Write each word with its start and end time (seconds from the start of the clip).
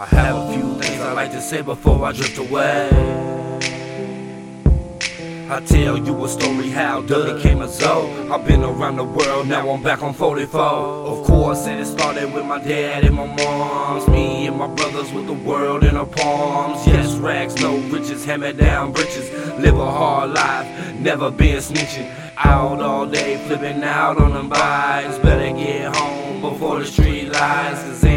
I 0.00 0.06
have 0.06 0.36
a 0.36 0.52
few 0.52 0.80
things 0.80 1.00
I 1.00 1.12
like 1.12 1.32
to 1.32 1.40
say 1.40 1.60
before 1.60 2.04
I 2.04 2.12
drift 2.12 2.38
away. 2.38 2.88
I 5.50 5.60
tell 5.66 5.98
you 5.98 6.24
a 6.24 6.28
story 6.28 6.70
how 6.70 7.00
Doug 7.00 7.34
became 7.34 7.62
a 7.62 7.68
Zow. 7.68 8.06
I've 8.32 8.46
been 8.46 8.62
around 8.62 8.98
the 8.98 9.02
world, 9.02 9.48
now 9.48 9.68
I'm 9.68 9.82
back 9.82 10.04
on 10.04 10.14
44. 10.14 10.60
Of 10.60 11.26
course, 11.26 11.66
it 11.66 11.84
started 11.84 12.32
with 12.32 12.46
my 12.46 12.60
dad 12.60 13.06
and 13.06 13.16
my 13.16 13.26
moms. 13.26 14.06
Me 14.06 14.46
and 14.46 14.56
my 14.56 14.68
brothers 14.68 15.12
with 15.12 15.26
the 15.26 15.32
world 15.32 15.82
in 15.82 15.96
our 15.96 16.06
palms. 16.06 16.86
Yes, 16.86 17.16
rags, 17.16 17.60
no 17.60 17.78
riches, 17.88 18.24
hammer 18.24 18.52
down 18.52 18.92
britches. 18.92 19.28
Live 19.58 19.78
a 19.78 19.90
hard 19.90 20.30
life, 20.30 20.94
never 21.00 21.28
been 21.28 21.56
snitching. 21.56 22.08
Out 22.36 22.80
all 22.80 23.04
day, 23.04 23.36
flipping 23.48 23.82
out 23.82 24.18
on 24.18 24.32
them 24.32 24.48
bikes. 24.48 25.18
Better 25.18 25.56
get 25.56 25.96
home 25.96 26.40
before 26.40 26.78
the 26.78 26.86
street 26.86 27.32
lights. 27.32 28.07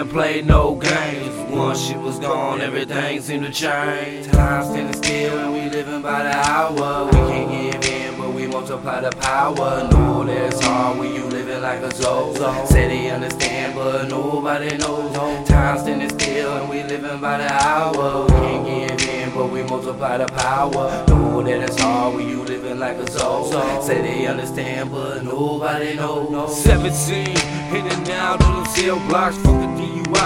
Didn't 0.00 0.12
play 0.12 0.40
no 0.40 0.76
games. 0.76 1.52
Once 1.52 1.78
she 1.78 1.94
was 1.94 2.18
gone, 2.18 2.62
everything 2.62 3.20
seemed 3.20 3.44
to 3.44 3.52
change. 3.52 4.28
Time 4.28 4.64
standing 4.64 4.94
still 4.94 5.38
and 5.38 5.52
we 5.52 5.68
living 5.68 6.00
by 6.00 6.22
the 6.22 6.34
hour. 6.48 7.04
We 7.04 7.12
can't 7.12 7.82
give 7.82 7.92
in, 7.92 8.18
but 8.18 8.32
we 8.32 8.46
multiply 8.46 9.02
the 9.02 9.10
power. 9.10 9.86
Know 9.90 10.24
that 10.24 10.54
it's 10.54 10.64
hard 10.64 10.98
when 10.98 11.14
you 11.14 11.24
living 11.24 11.60
like 11.60 11.80
a 11.80 11.94
Zow. 11.94 12.32
Say 12.64 12.88
they 12.88 13.10
understand, 13.10 13.74
but 13.74 14.08
nobody 14.08 14.74
knows. 14.78 15.14
Time 15.46 15.78
standing 15.78 16.08
still 16.18 16.56
and 16.56 16.70
we 16.70 16.82
living 16.82 17.20
by 17.20 17.36
the 17.36 17.52
hour. 17.52 18.24
We 18.24 18.30
can't 18.30 18.98
give 18.98 19.06
in, 19.06 19.34
but 19.34 19.48
we 19.48 19.62
multiply 19.64 20.16
the 20.16 20.28
power. 20.28 21.04
Know 21.08 21.42
that 21.42 21.60
it's 21.60 21.78
hard 21.78 22.14
when 22.14 22.26
you 22.26 22.42
living 22.44 22.78
like 22.78 22.96
a 22.96 23.10
Zow. 23.10 23.82
Say 23.82 24.00
they 24.00 24.26
understand, 24.26 24.92
but 24.92 25.24
nobody 25.24 25.94
knows. 25.94 26.62
17, 26.62 27.36
in 27.76 27.86
and 27.86 28.08
out 28.08 28.42
on 28.42 28.62
them 28.62 28.72
cell 28.72 28.98
blocks. 29.06 29.36
Fuck 29.36 29.79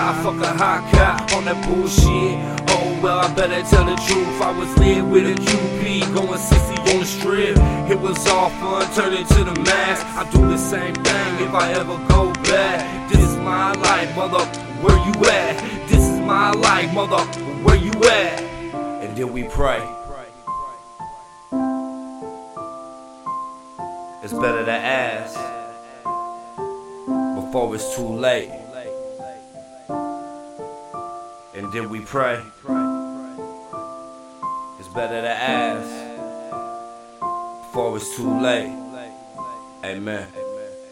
DUI, 0.05 0.23
fuck 0.23 0.43
a 0.43 0.53
hot 0.59 0.93
cop 0.93 1.33
on 1.33 1.45
that 1.47 1.67
bullshit. 1.67 2.37
Oh 2.71 3.01
well, 3.03 3.21
I 3.21 3.33
better 3.35 3.63
tell 3.69 3.85
the 3.85 3.97
truth. 4.07 4.41
I 4.41 4.57
was 4.57 4.77
lit 4.79 5.05
with 5.05 5.25
a 5.25 5.35
QP, 5.35 6.15
going 6.15 6.39
60 6.39 6.75
on 6.93 6.99
the 7.01 7.05
strip. 7.05 7.57
It 7.91 7.99
was 7.99 8.27
all 8.29 8.51
fun, 8.51 8.93
turned 8.95 9.17
into 9.17 9.45
the 9.45 9.59
mass. 9.61 10.03
I 10.03 10.31
do 10.31 10.47
the 10.47 10.59
same 10.59 10.95
thing 10.95 11.47
if 11.47 11.55
I 11.55 11.73
ever 11.73 11.97
go 12.09 12.33
back. 12.45 13.11
This 13.11 13.21
is 13.21 13.37
my 13.37 13.73
life, 13.73 14.15
mother. 14.15 14.45
Where 14.83 14.99
you 15.07 15.13
at? 15.31 15.89
This 15.89 16.03
is 16.07 16.21
my 16.21 16.51
life, 16.53 16.93
mother. 16.93 17.25
Where 17.65 17.77
you 17.77 17.93
at? 17.93 18.43
And 19.03 19.17
then 19.17 19.33
we 19.33 19.45
pray. 19.45 19.83
It's 24.23 24.33
better 24.33 24.65
to 24.65 24.73
ask 24.73 25.35
before 27.37 27.75
it's 27.75 27.95
too 27.95 28.09
late. 28.09 28.64
And 31.57 31.73
then 31.73 31.89
we 31.89 32.01
pray. 32.01 32.43
It's 34.81 34.89
better 34.89 35.21
to 35.23 35.31
ask 35.31 35.89
before 37.69 37.97
it's 37.97 38.17
too 38.17 38.41
late. 38.41 38.77
Amen. 39.85 40.27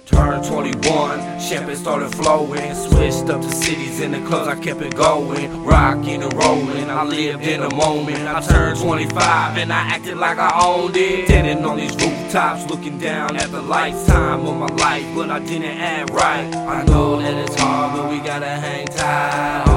Turned 0.07 0.45
21, 0.45 1.41
champagne 1.41 1.75
started 1.75 2.15
flowing. 2.15 2.75
Switched 2.75 3.29
up 3.29 3.41
to 3.43 3.51
cities 3.51 4.01
in 4.01 4.13
the 4.13 4.21
clubs, 4.29 4.47
I 4.47 4.55
kept 4.63 4.83
it 4.83 4.95
going. 4.95 5.65
Rocking 5.65 6.23
and 6.23 6.33
rolling, 6.35 6.89
I 6.89 7.03
lived 7.03 7.43
in 7.43 7.61
the 7.61 7.75
moment. 7.75 8.29
I 8.29 8.41
turned 8.41 8.79
25 8.79 9.59
and 9.59 9.73
I 9.73 9.81
acted 9.81 10.17
like 10.17 10.39
I 10.39 10.65
owned 10.65 10.97
it. 10.97 11.27
Standing 11.27 11.65
on 11.65 11.77
these 11.77 11.97
rooftops, 11.97 12.71
looking 12.71 12.99
down 12.99 13.35
at 13.37 13.51
the 13.51 13.63
lifetime 13.63 14.47
of 14.47 14.57
my 14.57 14.67
life, 14.77 15.07
but 15.17 15.29
I 15.29 15.41
didn't 15.41 15.65
act 15.65 16.11
right. 16.11 16.55
I 16.55 16.85
know 16.85 17.21
that 17.21 17.35
it's 17.35 17.57
hard, 17.57 17.97
but 17.97 18.11
we 18.13 18.19
gotta 18.19 18.47
hang 18.47 18.87
tight. 18.87 19.72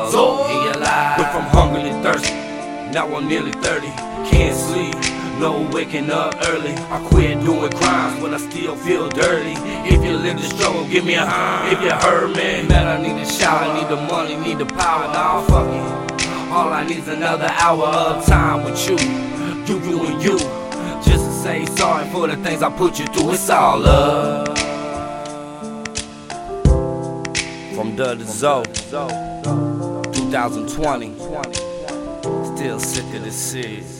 All 0.00 0.10
that 0.10 0.12
you 0.12 0.12
need's 0.12 0.14
a 0.14 0.16
little 0.16 0.46
in 0.46 0.64
your 0.64 0.80
life. 0.80 1.18
Went 1.18 1.32
from 1.32 1.44
hungry 1.52 1.82
to 1.82 2.02
thirsty, 2.02 2.34
now 2.92 3.14
I'm 3.14 3.28
nearly 3.28 3.52
30. 3.52 3.86
Can't 4.30 4.56
sleep. 4.56 4.94
No 5.40 5.66
waking 5.72 6.10
up 6.10 6.34
early. 6.48 6.74
I 6.90 7.00
quit 7.08 7.40
doing 7.40 7.70
crimes 7.72 8.22
when 8.22 8.34
I 8.34 8.36
still 8.36 8.76
feel 8.76 9.08
dirty. 9.08 9.54
If 9.88 10.04
you 10.04 10.16
live 10.18 10.36
the 10.36 10.42
struggle, 10.42 10.86
give 10.86 11.06
me 11.06 11.14
a 11.14 11.24
hand. 11.24 11.72
If 11.72 11.82
you 11.82 11.90
hurt 11.90 12.28
me, 12.36 12.68
man, 12.68 12.86
I 12.86 13.00
need 13.00 13.18
a 13.20 13.24
shower, 13.24 13.64
I 13.64 13.80
need 13.80 13.88
the 13.88 13.96
money, 13.96 14.36
need 14.36 14.58
the 14.58 14.66
power. 14.66 15.06
Now 15.12 15.40
fuck 15.42 15.66
it. 15.66 16.52
All 16.52 16.70
I 16.72 16.84
need's 16.86 17.08
another 17.08 17.48
hour 17.48 17.86
of 17.86 18.26
time 18.26 18.64
with 18.64 18.86
you. 18.86 18.98
You, 19.64 19.80
you, 19.88 20.04
and 20.04 20.22
you. 20.22 20.38
Just 21.02 21.24
to 21.24 21.32
say 21.32 21.64
sorry 21.64 22.06
for 22.10 22.26
the 22.26 22.36
things 22.36 22.62
I 22.62 22.68
put 22.68 22.98
you 22.98 23.06
through. 23.06 23.32
It's 23.32 23.48
all 23.48 23.78
love. 23.78 24.58
From 27.74 27.96
the 27.96 28.14
to 28.14 28.24
Zow. 28.26 29.69
2020. 30.30 31.16
Still 32.56 32.78
sick 32.78 33.04
of 33.16 33.24
this 33.24 33.52
shit. 33.52 33.99